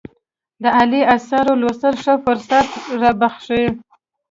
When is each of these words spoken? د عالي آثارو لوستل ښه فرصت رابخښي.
د 0.61 0.63
عالي 0.75 1.01
آثارو 1.15 1.59
لوستل 1.61 1.95
ښه 2.03 2.13
فرصت 2.25 2.67
رابخښي. 3.01 3.63